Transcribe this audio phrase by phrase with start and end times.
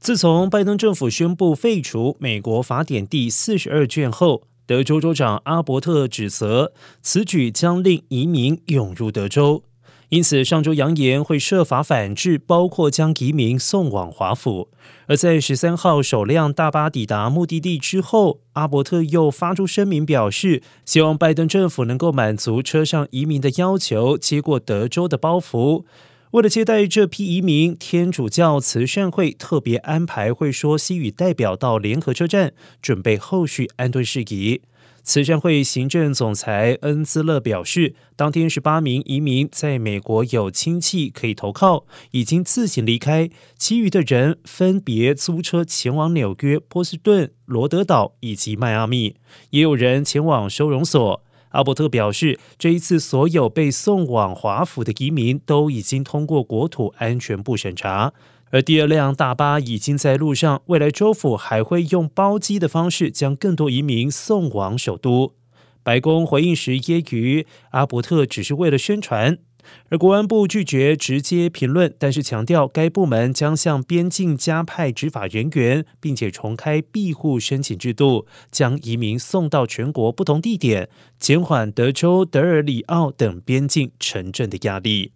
[0.00, 6.72] 自从拜登政府宣布废除美国法典第四十二卷后，德州州长阿伯特指责
[7.02, 9.64] 此举将令移民涌入德州，
[10.10, 14.68] 因此上周扬言会设法反制，包括将移民送往华府。
[15.08, 25.82] 而在十三号首辆大巴抵达目的地之后，阿伯特又发出声明表示，希望拜登政府能够满足车上移民的要求，接过德州的包袱。
[26.32, 34.60] 为了接待这批移民，天主教慈善会特别安排会说西语代表到联合车站，准备后续安顿事宜。
[35.02, 49.16] 慈善会行政总裁恩兹勒表示，当天十八名移民在美国有亲戚可以投靠，已经自行离开，其余的人分别租车前往纽约、波士顿、罗德岛以及迈阿密，
[49.48, 51.24] 也有人前往收容所。
[51.50, 58.12] 阿伯特表示，这一次所有被送往华府的移民都已经通过国土安全部审查，
[58.50, 60.62] 而第二辆大巴已经在路上。
[60.66, 65.34] 未来州府还会用包机的方式将更多移民送往首都。
[65.82, 69.38] 白宫回应时揶揄阿伯特只是为了宣传。
[69.88, 85.12] 而国安部拒绝直接评论，但是强调该部门将向边境加派执法人员，并且重开庇护申请制度，将移民送到全国不同地点，减缓德州、德尔里奥等边境城镇的压力。